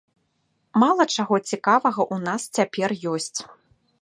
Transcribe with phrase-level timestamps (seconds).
[0.83, 3.39] Мала чаго цікавага ў нас цяпер ёсць.